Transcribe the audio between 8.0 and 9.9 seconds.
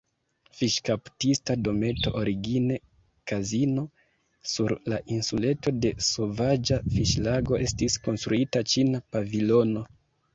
konstruita Ĉina Pavilono.